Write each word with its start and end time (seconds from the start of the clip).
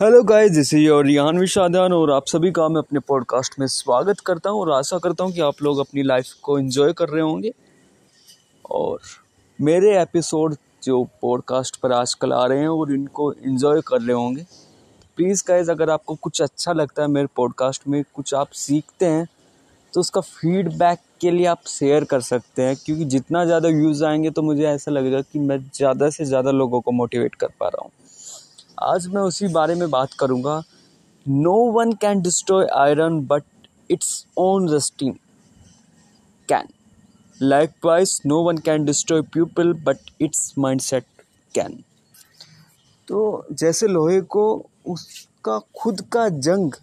Hello 0.00 0.22
guys 0.22 0.50
this 0.52 0.72
is 0.74 0.80
your 0.80 1.04
Rihan 1.06 1.38
Vishadan 1.38 1.92
और 1.92 2.10
आप 2.12 2.26
सभी 2.26 2.50
का 2.52 2.66
मैं 2.68 2.78
अपने 2.78 3.00
पॉडकास्ट 3.00 3.54
में 3.60 3.66
स्वागत 3.66 4.18
करता 4.20 4.50
हूँ 4.50 4.60
और 4.60 4.70
आशा 4.72 4.98
करता 4.98 5.24
हूँ 5.24 5.32
कि 5.32 5.40
आप 5.40 5.62
लोग 5.62 5.78
अपनी 5.78 6.02
लाइफ 6.02 6.32
को 6.42 6.58
एंजॉय 6.58 6.92
कर 6.92 7.08
रहे 7.08 7.22
होंगे। 7.22 7.52
और 8.70 9.00
मेरे 9.58 9.96
एपिसोड 10.00 10.56
जो 10.84 11.02
पॉडकास्ट 11.22 11.76
पर 11.76 11.92
आजकल 11.92 12.32
आ 12.32 12.44
रहे 12.46 12.58
हैं 12.58 12.68
और 12.68 12.92
इनको 12.92 13.32
एंजॉय 13.32 13.80
कर 13.88 14.00
रहे 14.00 14.16
होंगे। 14.16 14.42
प्लीज़ 15.18 15.44
गाइस 15.48 15.70
अगर 15.70 15.90
आपको 15.90 16.14
कुछ 16.16 16.42
अच्छा 16.42 16.72
लगता 16.72 17.02
है 17.02 17.08
मेरे 17.08 17.28
पॉडकास्ट 17.36 17.88
में, 17.88 18.02
कुछ 18.14 18.34
आप 18.34 18.50
सीखते 18.54 19.06
हैं 19.06 19.26
तो 19.92 20.00
उसका 20.00 20.20
फीडबैक 20.22 20.98
के 21.20 21.30
लिए 21.30 21.46
आप 21.46 21.62
शेयर 21.68 22.04
कर 22.04 22.20
सकते 22.22 22.62
हैं, 22.62 22.76
क्योंकि 22.76 23.04
जितना 23.06 23.44
ज़्यादा 23.44 23.68
व्यूज़ 23.70 24.04
आएँगे 24.04 24.30
तो 24.30 24.42
मुझे 24.42 24.66
ऐसा 24.66 24.90
लगेगा 24.90 25.20
कि 25.22 25.38
मैं 25.40 25.58
ज़्यादा 25.68 26.10
से 26.10 26.24
ज़्यादा 26.24 26.50
लोगों 26.52 26.80
को 26.80 26.92
मोटिवेट 26.92 27.34
कर 27.34 27.48
पा 27.60 27.68
रहा 27.68 27.84
हूँ। 27.84 27.90
आज 28.78 29.06
मैं 29.06 29.20
उसी 29.22 29.48
बारे 29.48 29.74
में 29.74 29.88
बात 29.90 30.12
करूँगा। 30.20 30.62
No 31.26 31.54
one 31.72 31.92
can 31.92 32.20
destroy 32.22 32.66
iron 32.76 33.18
but 33.26 33.42
its 33.90 34.26
own 34.38 34.68
rusting 34.68 35.14
can 36.48 36.68
likewise 37.84 38.20
no 38.26 38.42
one 38.44 38.58
can 38.58 38.84
destroy 38.84 39.22
people 39.34 39.72
but 39.84 40.10
its 40.22 40.52
mind 40.58 40.80
set 40.80 41.04
can 41.54 41.78
तो 43.08 43.46
जैसे 43.52 43.86
लोहे 43.86 44.20
को, 44.20 44.44
उसका 44.86 45.58
खुद 45.78 46.00
का 46.12 46.28
जंग 46.28 46.74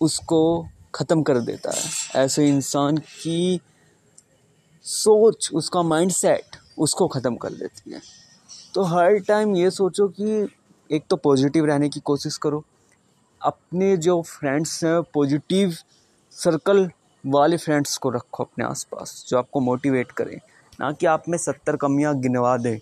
उसको 0.00 0.66
ख़त्म 0.94 1.22
कर 1.22 1.38
देता 1.40 1.70
है। 1.70 2.24
ऐसे 2.24 2.48
इंसान 2.48 2.96
की 2.98 3.60
सोच, 4.84 5.50
उसका 5.54 5.82
माइंड 5.84 6.12
सेट 6.12 6.56
उसको 6.78 7.08
ख़त्म 7.08 7.36
कर 7.36 7.52
देती 7.52 7.92
है। 7.92 8.00
तो 8.74 8.82
हर 8.84 9.18
टाइम 9.18 9.54
ये 9.56 9.70
सोचो 9.70 10.08
कि 10.10 10.46
एक 10.90 11.04
तो 11.10 11.16
पॉजिटिव 11.16 11.64
रहने 11.64 11.88
की 11.88 12.00
कोशिश 12.00 12.36
करो। 12.36 12.62
अपने 13.40 13.96
जो 13.96 14.20
फ्रेंड्स 14.22 14.82
हैं 14.84 15.00
पॉजिटिव 15.14 15.74
सर्कल 16.32 16.88
वाले 17.24 17.56
फ्रेंड्स 17.56 17.96
को 17.96 18.10
रखो 18.10 18.44
अपने 18.44 18.64
आसपास, 18.64 19.24
जो 19.28 19.38
आपको 19.38 19.60
मोटिवेट 19.60 20.12
करें। 20.12 20.36
ना 20.80 20.90
कि 20.92 21.06
आप 21.06 21.28
में 21.28 21.38
सत्तर 21.38 21.76
कमियाँ 21.76 22.14
गिनवा 22.20 22.56
दें। 22.56 22.78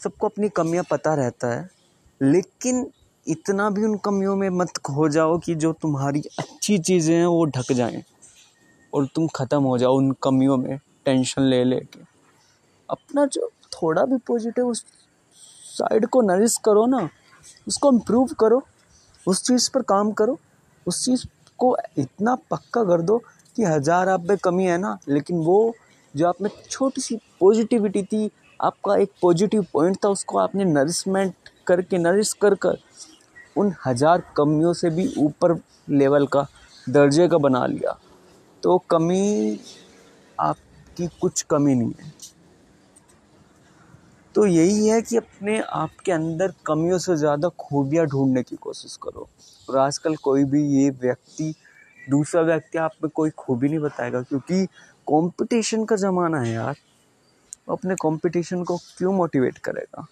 सबको 0.00 0.28
अपनी 0.28 0.48
कमियाँ 0.48 0.84
पता 0.90 1.14
रहता 1.14 1.54
है, 1.54 1.68
लेकिन 2.20 2.86
इतना 3.26 3.68
भी 3.70 3.84
उन 3.84 3.96
कमियों 3.96 4.34
में 4.36 4.48
मत 4.50 4.76
खो 4.84 5.08
जाओ 5.08 5.38
कि 5.38 5.54
जो 5.54 5.72
तुम्हारी 5.72 6.20
अच्छी 6.38 6.78
चीज़ें 6.78 7.14
हैं, 7.14 7.26
वो 7.26 7.44
ढक 7.46 7.72
जाएँ, 7.72 8.02
और 8.92 9.06
तुम 9.06 9.26
ख़त्म 9.36 9.62
हो 9.62 9.78
जाओ 9.78 9.96
उन 9.96 10.10
कमियों 10.22 10.56
में 10.56 10.76
टेंशन 11.04 11.42
ले 11.42 11.62
ले 11.64 11.80
के 11.82 12.00
अपना 12.88 13.24
जो 13.26 13.50
थोड़ा 13.72 14.04
भी 14.04 14.16
पॉजिटिव 14.26 14.66
उस 14.66 14.84
साइड 15.74 16.06
को 16.06 16.20
नरिश 16.22 16.56
करो 16.64 16.86
ना, 16.86 17.08
उसको 17.66 17.92
इम्प्रूव 17.92 18.34
करो, 18.40 18.62
उस 19.26 19.42
चीज़ 19.42 19.70
पर 19.74 19.82
काम 19.84 20.12
करो, 20.12 20.38
उस 20.86 21.04
चीज़ 21.04 21.26
को 21.58 21.76
इतना 21.98 22.34
पक्का 22.50 22.84
कर 22.84 23.02
दो 23.02 23.18
कि 23.56 23.64
हज़ार 23.64 24.08
आप 24.08 24.24
में 24.28 24.36
कमी 24.38 24.64
है 24.64 24.78
ना, 24.78 24.98
लेकिन 25.08 25.38
वो 25.44 25.74
जो 26.14 26.26
आप 26.28 26.42
में 26.42 26.50
छोटी 26.70 27.00
सी 27.00 27.16
पॉजिटिविटी 27.40 28.02
थी, 28.02 28.30
आपका 28.60 28.96
एक 28.96 29.10
पॉजिटिव 29.22 29.66
पॉइंट 29.72 29.96
था, 30.04 30.08
उसको 30.08 30.38
आपने 30.38 30.64
नरिशमेंट 30.64 31.34
करके 31.66 31.98
नरिश 31.98 32.32
कर 32.32 32.54
कर 32.54 32.78
उन 33.56 33.74
हज़ार 33.86 34.22
कमियों 34.36 34.72
से 34.72 34.90
भी 34.90 35.12
ऊपर 35.18 35.54
लेवल 35.90 36.26
का, 36.26 36.46
दर्जे 36.86 37.28
का 37.28 37.38
बना 37.38 37.64
लिया। 37.66 37.98
तो 38.62 38.76
कमी 38.90 39.60
आपकी 40.38 41.06
कुछ 41.20 41.42
कमी 41.42 41.74
नहीं 41.74 41.92
है। 42.00 42.12
तो 44.34 44.46
यही 44.46 44.86
है 44.88 45.02
कि 45.02 45.16
अपने 45.16 45.60
आप 45.60 45.90
के 46.04 46.12
अंदर 46.12 46.52
कमियों 46.66 46.98
से 46.98 47.16
ज़्यादा 47.16 47.48
खूबियाँ 47.48 48.06
ढूँढने 48.06 48.42
की 48.42 48.56
कोशिश 48.56 48.96
करो। 48.96 49.28
और 49.70 49.78
आजकल 49.78 50.16
कोई 50.16 50.44
भी 50.44 50.62
ये 50.82 50.90
व्यक्ति, 50.90 51.54
दूसरा 52.10 52.42
व्यक्ति 52.42 52.78
आप 52.78 52.92
में 53.02 53.10
कोई 53.14 53.30
खूबी 53.30 53.68
नहीं 53.68 53.78
बताएगा 53.78 54.22
क्योंकि 54.22 54.64
कंपटीशन 55.06 55.84
का 55.84 55.96
ज़माना 55.96 56.40
है 56.40 56.52
यार। 56.52 56.74
अपने 57.70 57.94
कंपटीशन 57.94 58.64
को 58.64 58.76
क्यों 58.98 59.12
मोटिवेट 59.12 59.58
करेगा? 59.58 60.06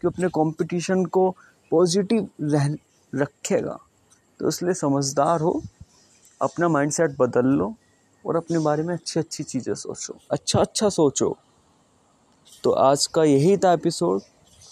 क्यों 0.00 0.10
अपने 0.12 0.28
कंपटीशन 0.28 1.04
को 1.04 1.30
पॉजिटिव 1.72 2.28
रह, 2.40 2.76
रखेगा? 3.12 3.78
तो 4.40 4.48
इसलिए 4.48 4.74
समझदार 4.74 5.40
हो, 5.40 5.62
अपना 6.40 6.68
माइंडसेट 6.68 7.16
बदल 7.18 7.46
लो 7.46 7.74
और 8.24 8.36
अपने 8.36 8.58
बारे 8.58 8.82
में 8.82 8.94
अच्छी 8.94 9.20
अच्छी 9.20 9.44
चीज़ें 9.44 9.74
सोचो। 9.74 10.18
अच्छा 10.30 10.60
अच्छा 10.60 10.88
सोचो। 10.88 11.36
तो 12.66 12.70
आज 12.70 13.06
का 13.06 13.24
यही 13.24 13.56
था 13.56 13.72
episode 13.72 14.20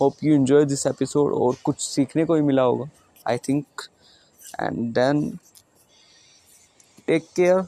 hope 0.00 0.14
you 0.24 0.34
enjoy 0.34 0.64
this 0.64 0.86
episode 0.86 1.32
और 1.32 1.56
कुछ 1.64 1.80
सीखने 1.80 2.24
को 2.24 2.34
ही 2.34 2.40
मिला 2.40 2.62
होगा 2.62 2.90
I 3.28 3.38
think 3.38 3.66
and 4.62 4.94
then 4.94 5.38
take 7.06 7.22
care 7.36 7.64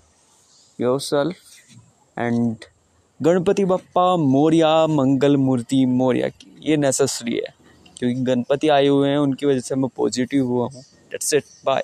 yourself 1.00 1.37
and 2.19 2.56
Ganpati 3.22 3.64
Bappa, 3.64 4.16
Morya, 4.16 4.87
Mangal 4.87 5.37
Murti, 5.37 5.87
Morya 5.87 6.28
की, 6.28 6.56
ये 6.60 6.76
नेसेसरी 6.76 7.34
है. 7.34 7.54
क्योंकि 7.98 8.20
गणपति 8.20 8.69
आए 8.69 8.87
हुए 8.87 9.08
हैं, 9.08 9.19
उनकी 9.19 9.47
वजह 9.47 9.60
से 9.60 9.75
मैं 9.75 9.91
पॉजिटिव 9.97 10.47
हुआ 10.47 10.69
हूँ. 10.75 10.82
That's 10.82 11.34
it 11.34 11.44
by 11.64 11.82